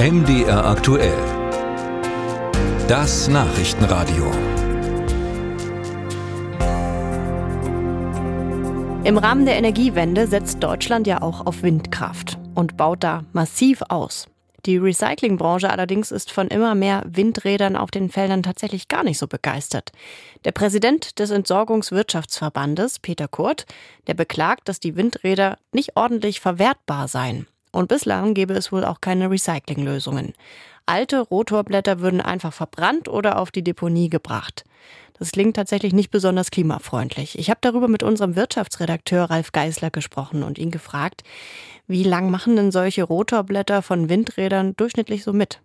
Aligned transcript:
MDR 0.00 0.64
aktuell. 0.64 1.18
Das 2.86 3.26
Nachrichtenradio. 3.26 4.30
Im 9.02 9.18
Rahmen 9.18 9.44
der 9.44 9.56
Energiewende 9.56 10.28
setzt 10.28 10.62
Deutschland 10.62 11.08
ja 11.08 11.20
auch 11.20 11.46
auf 11.46 11.64
Windkraft 11.64 12.38
und 12.54 12.76
baut 12.76 13.02
da 13.02 13.24
massiv 13.32 13.82
aus. 13.88 14.28
Die 14.66 14.76
Recyclingbranche 14.76 15.68
allerdings 15.68 16.12
ist 16.12 16.30
von 16.30 16.46
immer 16.46 16.76
mehr 16.76 17.02
Windrädern 17.04 17.74
auf 17.74 17.90
den 17.90 18.08
Feldern 18.08 18.44
tatsächlich 18.44 18.86
gar 18.86 19.02
nicht 19.02 19.18
so 19.18 19.26
begeistert. 19.26 19.90
Der 20.44 20.52
Präsident 20.52 21.18
des 21.18 21.32
Entsorgungswirtschaftsverbandes, 21.32 23.00
Peter 23.00 23.26
Kurt, 23.26 23.66
der 24.06 24.14
beklagt, 24.14 24.68
dass 24.68 24.78
die 24.78 24.94
Windräder 24.94 25.58
nicht 25.72 25.96
ordentlich 25.96 26.38
verwertbar 26.38 27.08
seien. 27.08 27.48
Und 27.78 27.86
bislang 27.86 28.34
gäbe 28.34 28.54
es 28.54 28.72
wohl 28.72 28.84
auch 28.84 29.00
keine 29.00 29.30
Recyclinglösungen. 29.30 30.32
Alte 30.86 31.20
Rotorblätter 31.20 32.00
würden 32.00 32.20
einfach 32.20 32.52
verbrannt 32.52 33.06
oder 33.06 33.38
auf 33.38 33.52
die 33.52 33.62
Deponie 33.62 34.10
gebracht. 34.10 34.64
Das 35.16 35.30
klingt 35.30 35.54
tatsächlich 35.54 35.92
nicht 35.92 36.10
besonders 36.10 36.50
klimafreundlich. 36.50 37.38
Ich 37.38 37.50
habe 37.50 37.60
darüber 37.60 37.86
mit 37.86 38.02
unserem 38.02 38.34
Wirtschaftsredakteur 38.34 39.30
Ralf 39.30 39.52
Geisler 39.52 39.90
gesprochen 39.90 40.42
und 40.42 40.58
ihn 40.58 40.72
gefragt, 40.72 41.22
wie 41.86 42.02
lang 42.02 42.32
machen 42.32 42.56
denn 42.56 42.72
solche 42.72 43.04
Rotorblätter 43.04 43.80
von 43.82 44.08
Windrädern 44.08 44.74
durchschnittlich 44.74 45.22
so 45.22 45.32
mit? 45.32 45.60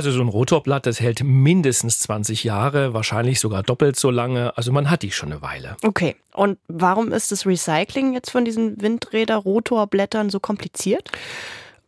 Also 0.00 0.12
so 0.12 0.22
ein 0.22 0.28
Rotorblatt, 0.28 0.86
das 0.86 0.98
hält 0.98 1.22
mindestens 1.22 2.00
20 2.00 2.42
Jahre, 2.42 2.94
wahrscheinlich 2.94 3.38
sogar 3.38 3.62
doppelt 3.62 3.96
so 3.96 4.10
lange. 4.10 4.56
Also 4.56 4.72
man 4.72 4.88
hat 4.88 5.02
die 5.02 5.10
schon 5.10 5.30
eine 5.30 5.42
Weile. 5.42 5.76
Okay. 5.82 6.16
Und 6.32 6.58
warum 6.68 7.12
ist 7.12 7.32
das 7.32 7.44
Recycling 7.44 8.14
jetzt 8.14 8.30
von 8.30 8.46
diesen 8.46 8.80
Windräder-Rotorblättern 8.80 10.30
so 10.30 10.40
kompliziert? 10.40 11.10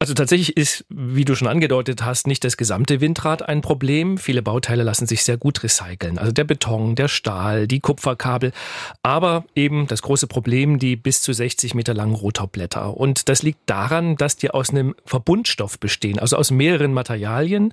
Also 0.03 0.15
tatsächlich 0.15 0.57
ist, 0.57 0.85
wie 0.89 1.25
du 1.25 1.37
schon 1.37 1.47
angedeutet 1.47 2.05
hast, 2.05 2.27
nicht 2.27 2.43
das 2.43 2.57
gesamte 2.57 3.01
Windrad 3.01 3.49
ein 3.49 3.61
Problem. 3.61 4.19
Viele 4.19 4.43
Bauteile 4.43 4.83
lassen 4.83 5.07
sich 5.07 5.23
sehr 5.23 5.37
gut 5.37 5.63
recyceln. 5.63 6.19
Also 6.19 6.33
der 6.33 6.43
Beton, 6.43 6.97
der 6.97 7.07
Stahl, 7.07 7.69
die 7.69 7.79
Kupferkabel. 7.79 8.51
Aber 9.05 9.45
eben 9.55 9.87
das 9.87 10.03
große 10.03 10.27
Problem, 10.27 10.81
die 10.81 10.97
bis 10.97 11.23
zu 11.23 11.33
60 11.33 11.77
Meter 11.77 11.95
langen 11.95 12.17
Rotorblätter. 12.17 12.97
Und 12.97 13.29
das 13.29 13.45
liegt 13.45 13.61
daran, 13.67 14.17
dass 14.17 14.37
die 14.37 14.51
aus 14.51 14.71
einem 14.71 14.97
Verbundstoff 15.07 15.79
bestehen, 15.79 16.19
also 16.19 16.37
aus 16.37 16.51
mehreren 16.51 16.93
Materialien, 16.93 17.73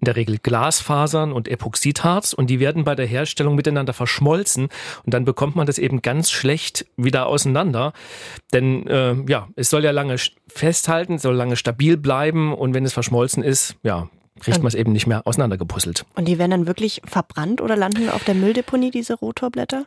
in 0.00 0.04
der 0.04 0.16
Regel 0.16 0.36
Glasfasern 0.36 1.32
und 1.32 1.48
Epoxidharz. 1.48 2.34
Und 2.34 2.50
die 2.50 2.60
werden 2.60 2.84
bei 2.84 2.94
der 2.94 3.06
Herstellung 3.06 3.54
miteinander 3.54 3.94
verschmolzen. 3.94 4.64
Und 5.06 5.14
dann 5.14 5.24
bekommt 5.24 5.56
man 5.56 5.66
das 5.66 5.78
eben 5.78 6.02
ganz 6.02 6.30
schlecht 6.30 6.84
wieder 6.98 7.26
auseinander. 7.26 7.94
Denn 8.52 8.86
äh, 8.86 9.14
ja, 9.26 9.48
es 9.56 9.70
soll 9.70 9.82
ja 9.82 9.92
lange 9.92 10.16
festhalten, 10.46 11.16
soll 11.16 11.36
lange 11.36 11.56
stabil 11.56 11.69
bleiben 11.72 12.52
und 12.54 12.74
wenn 12.74 12.84
es 12.84 12.92
verschmolzen 12.92 13.42
ist, 13.42 13.76
ja, 13.82 14.08
kriegt 14.40 14.58
man 14.58 14.68
es 14.68 14.74
eben 14.74 14.92
nicht 14.92 15.06
mehr 15.06 15.26
auseinandergepuzzelt. 15.26 16.04
Und 16.14 16.26
die 16.26 16.38
werden 16.38 16.50
dann 16.50 16.66
wirklich 16.66 17.02
verbrannt 17.04 17.60
oder 17.60 17.76
landen 17.76 18.08
auf 18.08 18.24
der 18.24 18.34
Mülldeponie, 18.34 18.90
diese 18.90 19.14
Rotorblätter? 19.14 19.86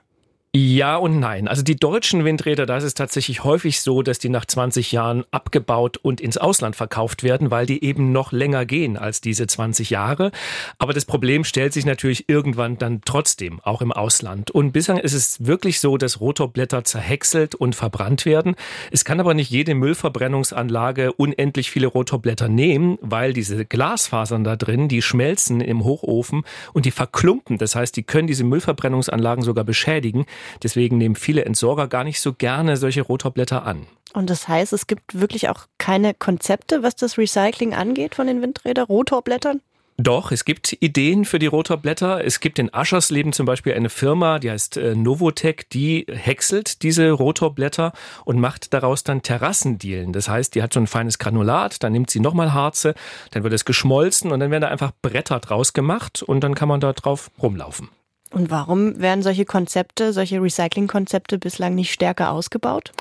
Ja 0.56 0.98
und 0.98 1.20
nein. 1.20 1.48
Also 1.48 1.64
die 1.64 1.76
deutschen 1.76 2.26
Windräder, 2.26 2.68
da 2.68 2.78
ist 2.78 2.84
es 2.84 2.94
tatsächlich 2.94 3.44
häufig 3.44 3.82
so, 3.82 4.04
dass 4.04 4.20
die 4.20 4.30
nach 4.30 4.46
20 4.46 4.92
Jahren 4.92 5.26
abgebaut 5.32 5.98
und 5.98 6.22
ins 6.22 6.38
Ausland 6.38 6.76
verkauft 6.76 7.24
werden, 7.24 7.50
weil 7.50 7.66
die 7.66 7.84
eben 7.84 8.12
noch 8.12 8.32
länger 8.32 8.64
gehen 8.68 8.96
als 8.96 9.20
diese 9.20 9.48
20 9.48 9.90
Jahre. 9.90 10.32
Aber 10.78 10.94
das 10.94 11.06
Problem 11.06 11.44
stellt 11.44 11.74
sich 11.74 11.88
natürlich 11.88 12.30
irgendwann 12.30 12.78
dann 12.78 13.02
trotzdem, 13.04 13.62
auch 13.62 13.82
im 13.82 13.92
Ausland. 13.92 14.52
Und 14.52 14.74
bislang 14.74 15.00
ist 15.00 15.14
es 15.14 15.44
wirklich 15.44 15.80
so, 15.80 15.98
dass 15.98 16.20
Rotorblätter 16.20 16.84
zerhäckselt 16.84 17.56
und 17.56 17.74
verbrannt 17.74 18.28
werden. 18.28 18.54
Es 18.92 19.06
kann 19.06 19.20
aber 19.20 19.34
nicht 19.34 19.50
jede 19.50 19.74
Müllverbrennungsanlage 19.74 21.14
unendlich 21.14 21.72
viele 21.72 21.88
Rotorblätter 21.88 22.48
nehmen, 22.48 23.00
weil 23.02 23.34
diese 23.34 23.66
Glasfasern 23.66 24.44
da 24.44 24.56
drin, 24.56 24.88
die 24.88 25.02
schmelzen 25.02 25.62
im 25.62 25.84
Hochofen 25.84 26.44
und 26.74 26.86
die 26.86 26.92
verklumpen. 26.92 27.58
Das 27.58 27.74
heißt, 27.74 27.98
die 27.98 28.04
können 28.04 28.28
diese 28.28 28.44
Müllverbrennungsanlagen 28.44 29.44
sogar 29.44 29.64
beschädigen. 29.64 30.28
Deswegen 30.62 30.98
nehmen 30.98 31.16
viele 31.16 31.46
Entsorger 31.46 31.88
gar 31.88 32.04
nicht 32.04 32.22
so 32.22 32.34
gerne 32.34 32.78
solche 32.78 33.02
Rotorblätter 33.02 33.66
an. 33.66 33.88
Und 34.14 34.30
das 34.30 34.48
heißt, 34.48 34.74
es 34.74 34.88
gibt 34.88 35.20
wirklich 35.20 35.50
auch 35.50 35.66
keine 35.78 36.14
Konzepte, 36.14 36.84
was 36.84 36.96
das 36.96 37.18
Recycling 37.18 37.74
angeht 37.74 38.16
von 38.16 38.28
den 38.28 38.42
Windrädern, 38.42 38.86
Rotorblättern? 38.86 39.62
Doch, 39.98 40.32
es 40.32 40.44
gibt 40.44 40.76
Ideen 40.80 41.24
für 41.24 41.38
die 41.38 41.46
Rotorblätter. 41.46 42.26
Es 42.26 42.40
gibt 42.40 42.58
in 42.58 42.74
Aschersleben 42.74 43.32
zum 43.32 43.46
Beispiel 43.46 43.74
eine 43.74 43.90
Firma, 43.90 44.40
die 44.40 44.50
heißt 44.50 44.78
äh, 44.78 44.96
Novotec, 44.96 45.70
die 45.70 46.08
häckselt 46.10 46.82
diese 46.82 47.12
Rotorblätter 47.12 47.94
und 48.26 48.40
macht 48.40 48.74
daraus 48.74 49.04
dann 49.04 49.22
Terrassendielen. 49.22 50.12
Das 50.12 50.28
heißt, 50.28 50.56
die 50.56 50.64
hat 50.64 50.74
so 50.74 50.80
ein 50.80 50.88
feines 50.88 51.20
Granulat, 51.20 51.84
dann 51.84 51.94
nimmt 51.94 52.10
sie 52.10 52.20
nochmal 52.20 52.54
Harze, 52.54 52.96
dann 53.32 53.44
wird 53.44 53.54
es 53.54 53.66
geschmolzen 53.66 54.32
und 54.32 54.40
dann 54.40 54.50
werden 54.50 54.64
da 54.64 54.70
einfach 54.70 54.94
Bretter 55.04 55.40
draus 55.40 55.74
gemacht 55.74 56.24
und 56.24 56.44
dann 56.44 56.56
kann 56.56 56.70
man 56.70 56.80
da 56.80 56.94
drauf 56.94 57.30
rumlaufen. 57.42 57.90
Und 58.34 58.50
warum 58.50 59.00
werden 59.00 59.22
solche 59.22 59.46
Konzepte, 59.46 60.12
solche 60.12 60.42
Recycling-Konzepte 60.42 61.38
bislang 61.38 61.76
nicht 61.76 61.94
stärker 61.94 62.32
ausgebaut? 62.32 62.92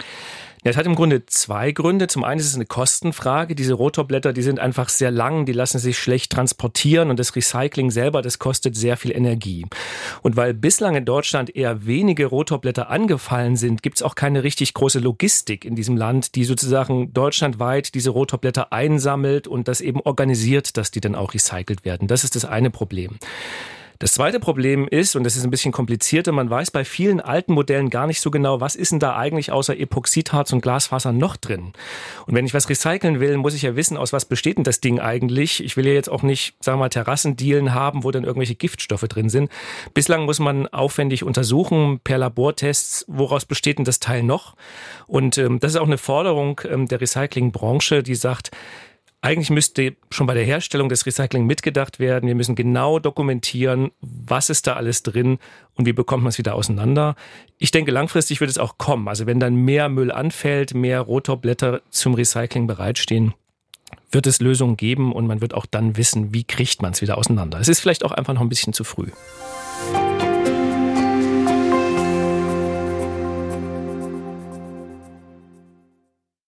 Ja, 0.64 0.70
es 0.70 0.76
hat 0.76 0.86
im 0.86 0.94
Grunde 0.94 1.26
zwei 1.26 1.72
Gründe. 1.72 2.06
Zum 2.06 2.22
einen 2.22 2.38
ist 2.38 2.46
es 2.46 2.54
eine 2.54 2.66
Kostenfrage. 2.66 3.56
Diese 3.56 3.72
Rotorblätter, 3.72 4.32
die 4.32 4.42
sind 4.42 4.60
einfach 4.60 4.90
sehr 4.90 5.10
lang, 5.10 5.44
die 5.44 5.52
lassen 5.52 5.80
sich 5.80 5.98
schlecht 5.98 6.30
transportieren 6.30 7.10
und 7.10 7.18
das 7.18 7.34
Recycling 7.34 7.90
selber, 7.90 8.22
das 8.22 8.38
kostet 8.38 8.76
sehr 8.76 8.96
viel 8.96 9.10
Energie. 9.10 9.66
Und 10.20 10.36
weil 10.36 10.54
bislang 10.54 10.94
in 10.94 11.04
Deutschland 11.04 11.56
eher 11.56 11.84
wenige 11.84 12.26
Rotorblätter 12.26 12.90
angefallen 12.90 13.56
sind, 13.56 13.82
gibt 13.82 13.96
es 13.96 14.02
auch 14.02 14.14
keine 14.14 14.44
richtig 14.44 14.72
große 14.74 15.00
Logistik 15.00 15.64
in 15.64 15.74
diesem 15.74 15.96
Land, 15.96 16.36
die 16.36 16.44
sozusagen 16.44 17.12
deutschlandweit 17.12 17.94
diese 17.94 18.10
Rotorblätter 18.10 18.72
einsammelt 18.72 19.48
und 19.48 19.66
das 19.66 19.80
eben 19.80 20.00
organisiert, 20.00 20.76
dass 20.76 20.92
die 20.92 21.00
dann 21.00 21.16
auch 21.16 21.34
recycelt 21.34 21.84
werden. 21.84 22.06
Das 22.06 22.22
ist 22.22 22.36
das 22.36 22.44
eine 22.44 22.70
Problem. 22.70 23.18
Das 24.02 24.14
zweite 24.14 24.40
Problem 24.40 24.88
ist, 24.88 25.14
und 25.14 25.22
das 25.22 25.36
ist 25.36 25.44
ein 25.44 25.52
bisschen 25.52 25.70
komplizierter, 25.70 26.32
man 26.32 26.50
weiß 26.50 26.72
bei 26.72 26.84
vielen 26.84 27.20
alten 27.20 27.52
Modellen 27.52 27.88
gar 27.88 28.08
nicht 28.08 28.20
so 28.20 28.32
genau, 28.32 28.60
was 28.60 28.74
ist 28.74 28.90
denn 28.90 28.98
da 28.98 29.14
eigentlich 29.14 29.52
außer 29.52 29.78
Epoxidharz 29.78 30.52
und 30.52 30.60
Glasfaser 30.60 31.12
noch 31.12 31.36
drin. 31.36 31.72
Und 32.26 32.34
wenn 32.34 32.44
ich 32.44 32.52
was 32.52 32.68
recyceln 32.68 33.20
will, 33.20 33.36
muss 33.36 33.54
ich 33.54 33.62
ja 33.62 33.76
wissen, 33.76 33.96
aus 33.96 34.12
was 34.12 34.24
besteht 34.24 34.56
denn 34.56 34.64
das 34.64 34.80
Ding 34.80 34.98
eigentlich. 34.98 35.62
Ich 35.62 35.76
will 35.76 35.86
ja 35.86 35.92
jetzt 35.92 36.10
auch 36.10 36.24
nicht, 36.24 36.56
sagen 36.58 36.78
wir 36.78 36.86
mal, 36.86 36.88
Terrassendielen 36.88 37.74
haben, 37.74 38.02
wo 38.02 38.10
dann 38.10 38.24
irgendwelche 38.24 38.56
Giftstoffe 38.56 39.06
drin 39.06 39.28
sind. 39.28 39.52
Bislang 39.94 40.24
muss 40.24 40.40
man 40.40 40.66
aufwendig 40.66 41.22
untersuchen 41.22 42.00
per 42.02 42.18
Labortests, 42.18 43.04
woraus 43.06 43.44
besteht 43.44 43.78
denn 43.78 43.84
das 43.84 44.00
Teil 44.00 44.24
noch. 44.24 44.56
Und 45.06 45.38
ähm, 45.38 45.60
das 45.60 45.74
ist 45.74 45.80
auch 45.80 45.86
eine 45.86 45.96
Forderung 45.96 46.60
ähm, 46.68 46.88
der 46.88 47.00
Recyclingbranche, 47.00 48.02
die 48.02 48.16
sagt, 48.16 48.50
eigentlich 49.22 49.50
müsste 49.50 49.96
schon 50.10 50.26
bei 50.26 50.34
der 50.34 50.44
Herstellung 50.44 50.88
des 50.88 51.06
Recycling 51.06 51.46
mitgedacht 51.46 52.00
werden. 52.00 52.26
Wir 52.26 52.34
müssen 52.34 52.56
genau 52.56 52.98
dokumentieren, 52.98 53.92
was 54.00 54.50
ist 54.50 54.66
da 54.66 54.74
alles 54.74 55.04
drin 55.04 55.38
und 55.76 55.86
wie 55.86 55.92
bekommt 55.92 56.24
man 56.24 56.30
es 56.30 56.38
wieder 56.38 56.56
auseinander. 56.56 57.14
Ich 57.58 57.70
denke, 57.70 57.92
langfristig 57.92 58.40
wird 58.40 58.50
es 58.50 58.58
auch 58.58 58.78
kommen. 58.78 59.06
Also 59.06 59.24
wenn 59.26 59.38
dann 59.38 59.54
mehr 59.54 59.88
Müll 59.88 60.10
anfällt, 60.10 60.74
mehr 60.74 61.00
Rotorblätter 61.00 61.82
zum 61.88 62.14
Recycling 62.14 62.66
bereitstehen, 62.66 63.32
wird 64.10 64.26
es 64.26 64.40
Lösungen 64.40 64.76
geben 64.76 65.12
und 65.12 65.28
man 65.28 65.40
wird 65.40 65.54
auch 65.54 65.66
dann 65.66 65.96
wissen, 65.96 66.34
wie 66.34 66.44
kriegt 66.44 66.82
man 66.82 66.92
es 66.92 67.00
wieder 67.00 67.16
auseinander. 67.16 67.60
Es 67.60 67.68
ist 67.68 67.78
vielleicht 67.78 68.04
auch 68.04 68.12
einfach 68.12 68.34
noch 68.34 68.42
ein 68.42 68.48
bisschen 68.48 68.72
zu 68.72 68.82
früh. 68.82 69.06